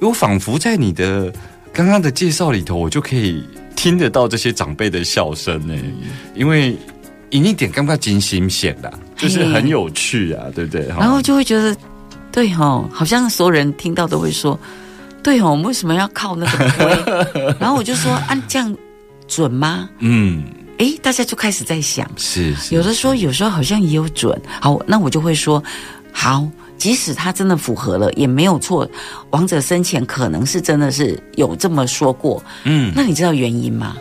[0.00, 1.32] 我仿佛在你的
[1.72, 3.42] 刚刚的介绍里头，我就可以
[3.74, 5.74] 听得到这些长辈的笑声呢。
[6.34, 6.76] 因为
[7.30, 10.86] 赢一点刚刚惊心险的，就是很有趣啊，对不对？
[10.88, 11.74] 然后就会觉得，
[12.30, 14.58] 对哈，好像所有人听到都会说，
[15.22, 16.70] 对哦，我们为什么要靠那个
[17.32, 17.54] 龟？
[17.58, 18.76] 然后我就说，按这样
[19.26, 19.88] 准吗？
[20.00, 20.44] 嗯。
[20.82, 24.36] 哎，大家就开始在想，是有的说，有时候好像也有准。
[24.60, 25.62] 好，那我就会说，
[26.12, 26.44] 好，
[26.76, 28.88] 即使他真的符合了，也没有错。
[29.30, 33.96] 王者生前可能是真的是有这么说过，嗯，那你知道原因吗？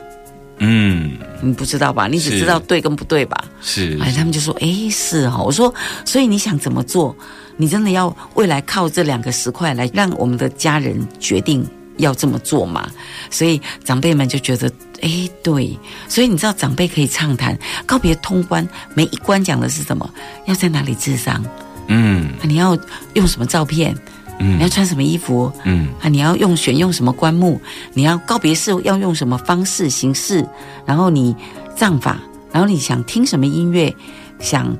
[0.57, 2.07] 嗯，你不知道吧？
[2.07, 3.43] 你只知道对跟不对吧？
[3.61, 5.39] 是，哎，他们就说，哎，是哈。
[5.43, 5.71] 我说，
[6.03, 7.15] 所以你想怎么做？
[7.57, 11.63] 你真的要未来靠这两个石块来让我们的家人决定？
[11.97, 12.89] 要这么做吗？
[13.29, 14.71] 所以长辈们就觉得，
[15.01, 15.77] 哎，对。
[16.07, 20.09] 所以你知道，长辈可以畅谈告别通关，每一关讲的是什么？
[20.45, 21.43] 要在哪里治丧？
[21.87, 22.77] 嗯，你要
[23.13, 23.93] 用什么照片？
[24.39, 25.51] 嗯你要穿什么衣服？
[25.65, 27.61] 嗯啊，你要用选用什么棺木？
[27.93, 30.43] 你要告别式要用什么方式形式？
[30.83, 31.35] 然后你
[31.75, 32.17] 葬法，
[32.51, 33.93] 然后你想听什么音乐，
[34.39, 34.75] 想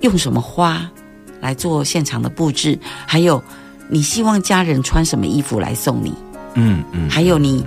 [0.00, 0.86] 用什么花
[1.40, 2.78] 来做现场的布置？
[3.06, 3.42] 还有
[3.88, 6.12] 你希望家人穿什么衣服来送你？
[6.54, 7.64] 嗯嗯，还有你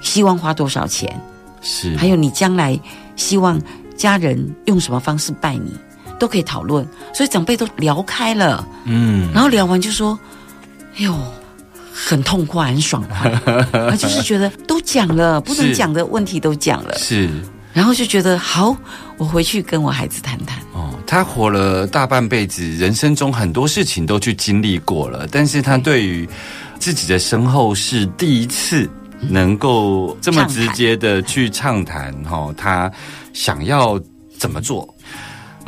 [0.00, 1.20] 希望花多少钱？
[1.60, 2.78] 是还有你将来
[3.16, 3.60] 希望
[3.96, 5.72] 家人用什么方式拜你，
[6.18, 6.86] 都可以讨论。
[7.12, 10.18] 所以长辈都聊开了，嗯然后聊完就说
[10.96, 11.14] ：“哎呦，
[11.92, 13.30] 很痛快，很爽快。
[13.72, 17.28] ”他就是觉得都讲了，不能是讲的问题都讲了，是
[17.72, 18.76] 然后就觉得好，
[19.16, 20.58] 我回去跟我孩子谈谈。
[20.72, 26.28] 哦，他活了大半辈子，人生中很多事情都去经历过了，但是他对于
[26.78, 28.88] 自己的身后是第一次
[29.28, 32.90] 能够这么直接的去畅谈哈、哦，他
[33.32, 34.00] 想要
[34.38, 34.94] 怎么做。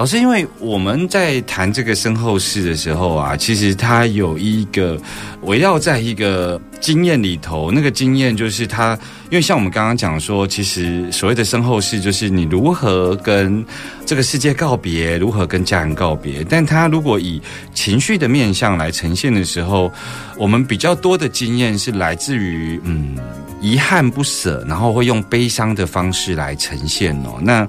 [0.03, 5.01] 老师，因为我们在谈这个身后事的时候啊，其实它有一个
[5.43, 8.99] 围绕在一个经验里头，那个经验就是它，
[9.31, 13.65] 因为像我们刚刚讲说，其实所谓的身后事，就是你如何跟
[14.05, 16.43] 这个世界告别，如何跟家人告别。
[16.51, 17.41] 但它如果以
[17.73, 19.89] 情绪的面向来呈现的时候，
[20.37, 23.17] 我们比较多的经验是来自于嗯
[23.61, 27.39] 遗憾不舍，然后会用悲伤的方式来呈现哦。
[27.41, 27.69] 那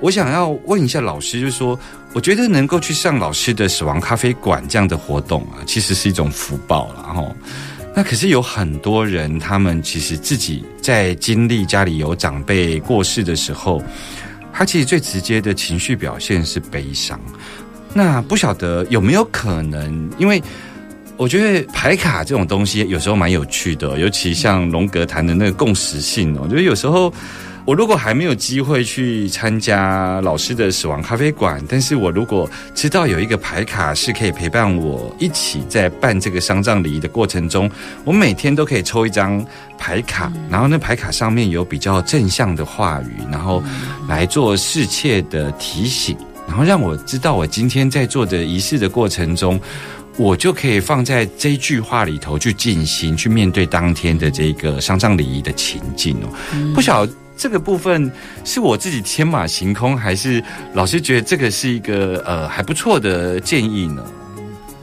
[0.00, 1.78] 我想要问一下老师，就是说，
[2.12, 7.24] 我觉得能够去上老师的死亡咖啡馆这样的活动啊，其实是一种福报了哈。
[7.96, 13.82] 那可是有很多人，他们其实自己在经历家里有长辈过世的时候，
[14.52, 17.18] 他其实最直接的情绪表现是悲伤。
[17.92, 20.40] 那不晓得有没有可能，因为
[21.16, 27.12] 我觉得牌卡这种东西有时候蛮有趣的，尤其像荣格谈的那个共识性哦，我觉得有时候。
[27.68, 37.70] 我如果还没有机会去参加老师的死亡咖啡馆，但是我如果知道有一个牌卡是可以陪伴我一起在办这个丧葬礼仪的过程中，
[38.06, 39.44] 我每天都可以抽一张
[39.76, 43.62] 牌卡，然后那牌卡上面有比较正向的话语，然后
[44.08, 46.16] 来做侍妾的提醒，
[46.46, 49.60] 然后让我知道我今天在做的仪式的过程中。
[50.16, 56.74] 我就可以放在这句话里头去进行，去面对当天的这个丧葬礼仪的情境哦。
[56.74, 58.10] 不晓得这个部分
[58.44, 60.42] 是我自己天马行空，还是
[60.74, 64.04] 老师觉得这个是一个呃还不错的建议呢？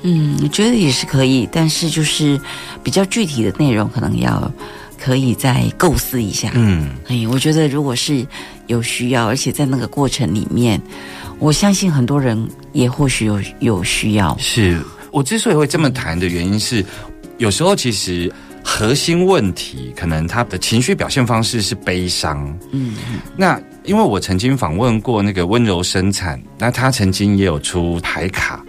[0.04, 2.40] 嗯，我觉得也是可以，但是就是
[2.82, 4.52] 比较具体的内容，可能要
[4.98, 6.52] 可以再构思一下。
[6.54, 8.26] 嗯，哎，我觉得如果是
[8.68, 10.82] 有需要，而且在那个过程里面，
[11.40, 14.38] 我相信很多人也或许有有需要。
[14.38, 14.80] 是
[15.12, 16.86] 我之所以会这么谈的原因是，
[17.38, 18.32] 有时候其实
[18.68, 22.60] 核心问题可能他的情绪表现方式是悲伤。
[22.72, 22.96] 嗯，
[23.38, 28.66] 那因为我曾经访问过那个温柔生产，那他曾经也有出牌卡。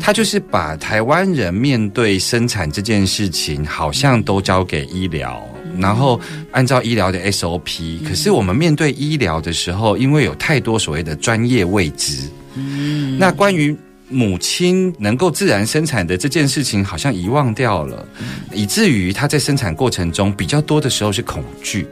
[0.00, 5.46] 他就是把台湾人面对生产这件事情，好像都交给医疗，
[5.76, 6.18] 然后
[6.52, 8.02] 按照医疗的 SOP。
[8.08, 12.26] 可是我们面对医疗的时候，因为有太多所谓的专业未知，
[13.18, 13.76] 那关于
[14.10, 18.06] 母亲能够自然生产的这件事情，好像遗忘掉了，
[18.52, 21.86] 以至于她在生产过程中比较多的时候是恐惧。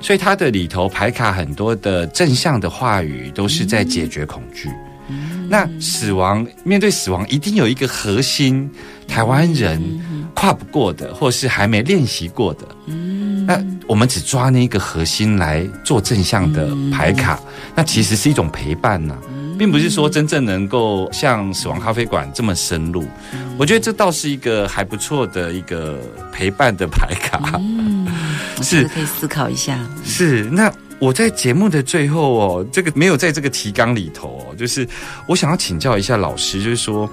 [0.00, 4.68] 所以它的里头牌卡很多的正向的话语，都是在解决恐惧。
[5.48, 8.70] 那死亡面对死亡，一定有一个核心，
[9.06, 9.80] 台湾人
[10.34, 12.66] 跨不过的，或是还没练习过的。
[13.46, 17.38] 那我们只抓那个核心来做正向的牌卡，
[17.74, 19.16] 那其实是一种陪伴呐、
[19.58, 23.04] 并不是说真正能够像死亡咖啡馆这么深入。
[23.58, 25.98] 我觉得这倒是一个还不错的一个
[26.32, 27.40] 陪伴的牌卡。
[27.58, 28.06] 嗯
[28.60, 29.76] 是可以思考一下。
[30.04, 34.86] 是，那我在节目的最后哦，这个没有在这个提纲里头哦，就是
[35.26, 37.10] 我想要请教一下老师，就是说，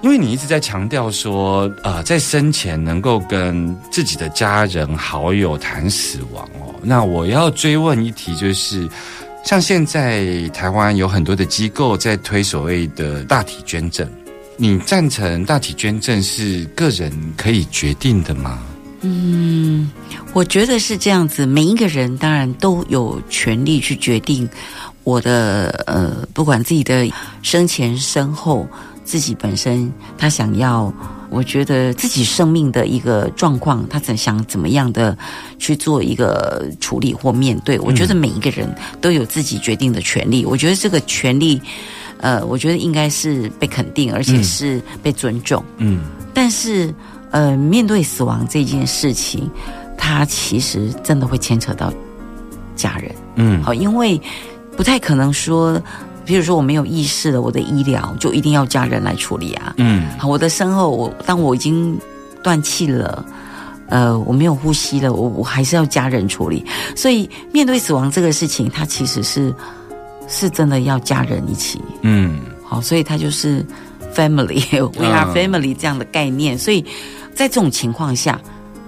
[0.00, 8.88] 因为你一直在强调说，呃，在生前能够跟自己的家人好友谈死亡哦，那我要追问一题，就是
[9.44, 14.06] 像现在台湾有很多的机构在推所谓的大体捐赠，
[14.56, 18.58] 你赞成大体捐赠是个人可以决定的吗？
[19.00, 19.90] 嗯，
[20.32, 24.46] 我觉得是这样子，每一个人当然都有权利去决定
[25.04, 27.08] 我的呃，不管自己的
[27.40, 28.68] 生前身后，
[29.08, 30.92] 自己本身他想要，
[31.30, 35.16] 我觉得自己生命的一个状况，他怎想怎么样的
[35.58, 38.68] 去做一个处理或面对，我觉得每一个人
[39.00, 40.44] 都有自己决定的权利。
[40.44, 41.58] 我觉得这个权利，
[42.18, 45.64] 呃，我觉得应该是被肯定，而且是被尊重。
[45.78, 46.00] 嗯
[46.34, 46.94] 但是，
[47.30, 49.50] 呃，面对死亡这件事情，
[49.96, 51.90] 它其实真的会牵扯到
[52.76, 53.10] 家人。
[53.36, 54.20] 嗯好，因为
[54.76, 55.82] 不太可能说
[56.28, 59.72] 比如说我没有意识了，我的医疗就一定要家人来处理啊。
[59.78, 61.98] 嗯好，我的身后，我当我已经
[62.42, 63.24] 断气了。
[63.88, 66.62] 呃，我没有呼吸了，我我还是要家人处理，
[66.94, 69.54] 所以面对死亡这个事情，它其实是
[70.28, 73.64] 是真的要家人一起，嗯好，所以它就是
[74.14, 76.84] family，we are 嗯 family 这样的概念，所以
[77.34, 78.38] 在这种情况下，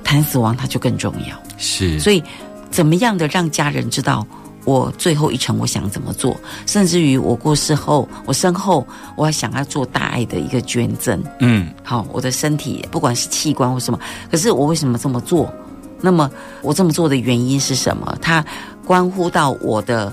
[0.04, 1.34] 谈死亡它就更重要。
[1.56, 2.22] 是，所以，
[2.70, 4.26] 怎么样的让家人知道
[4.64, 6.36] 我最后一程我想怎么做，
[6.66, 8.86] 甚至于我过世后，我身后
[9.16, 11.22] 我还想要做大爱的一个捐赠。
[11.40, 13.98] 嗯好，我的身体不管是器官或什么，
[14.30, 15.52] 可是我为什么这么做？
[16.00, 16.30] 那么
[16.62, 18.16] 我这么做的原因是什么？
[18.20, 18.44] 它
[18.86, 20.12] 关乎到我的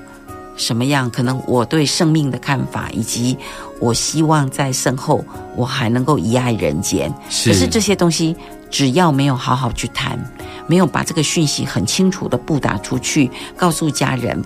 [0.56, 1.10] 什么样？
[1.10, 3.38] 可能我对生命的看法，以及
[3.80, 5.24] 我希望在身后
[5.56, 7.14] 我还能够遗爱人间。
[7.30, 8.36] 是可是这些东西，
[8.70, 10.20] 只要没有好好去谈，
[10.68, 14.43] 没有把这个讯息很清楚的布达出去，告诉家人，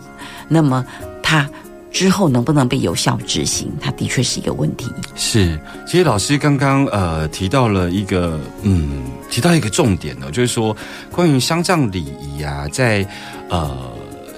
[0.47, 0.86] 那么
[1.22, 1.49] 他
[1.91, 4.91] 之后能不能被有效执行，它的确是一个问题。
[5.15, 10.76] 是，其实老师刚刚呃提到了一个嗯，提到一个重点呢，就是说
[11.11, 13.05] 关于丧葬礼仪啊，在
[13.49, 13.91] 呃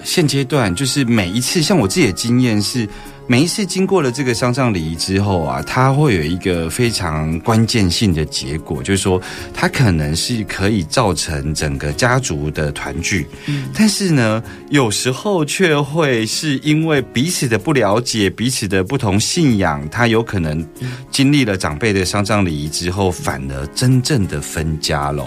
[0.04, 2.88] 现阶段，就是每一次，像我自己的经验是。
[3.26, 9.20] 每一次经过了这个丧葬礼仪之后啊，它会有一个非常关键性的结果，就是说，
[9.54, 13.26] 它可能是可以造成整个家族的团聚，
[13.74, 20.66] 但是呢，有时候却会是因为彼此的不了解、彼此的不同信仰，他有可能
[21.10, 25.24] 经历了长辈的丧葬礼仪之后，反而真正的分家了。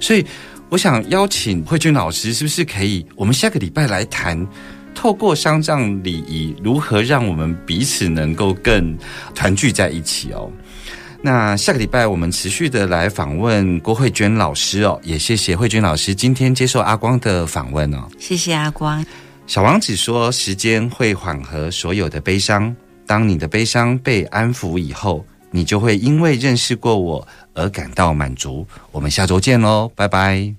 [0.00, 0.24] 所以，
[0.68, 3.04] 我想邀请慧君老师，是不是可以？
[3.16, 4.46] 我们下个礼拜来谈。
[5.00, 8.94] 透过丧葬礼仪，如何让我们彼此能够更
[9.34, 10.52] 团聚在一起哦？
[11.22, 18.06] 那下个礼拜我们持续的来访问郭慧娟老师哦，也谢谢慧娟老师今天接受阿光的访问哦。
[18.18, 19.02] 谢谢阿光。
[19.46, 22.76] 小王子说：“时间会缓和所有的悲伤，
[23.06, 30.54] 当你的悲伤被安抚以后，你就会因为认识过我而感到满足。”我们下周见喽，拜拜。